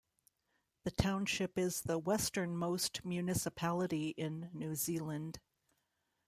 The 0.83 0.89
township 0.89 1.59
is 1.59 1.81
the 1.81 1.99
westernmost 1.99 3.05
municipality 3.05 4.09
in 4.17 4.49
New 4.51 4.73
Zealand. 4.73 5.39